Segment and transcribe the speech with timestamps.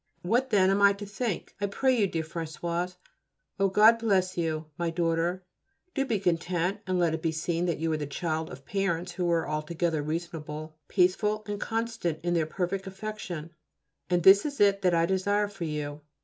[0.23, 2.95] What then am I to think, I pray you, dear Françoise?
[3.59, 3.67] Oh!
[3.67, 5.43] God bless you, my daughter;
[5.93, 9.11] do be content and let it be seen that you are the child of parents
[9.11, 13.51] who were altogether reasonable, peaceful, and constant in their perfect affection,
[14.09, 16.01] and this it is that I desire for you.